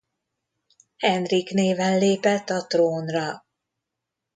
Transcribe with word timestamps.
Henrik 0.97 1.49
néven 1.53 1.97
lépett 1.97 2.49
a 2.49 2.65
trónra. 2.67 3.45